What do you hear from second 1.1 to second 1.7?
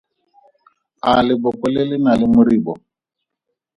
leboko